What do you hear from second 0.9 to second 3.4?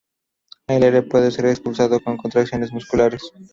puede ser expulsado con contracciones musculares.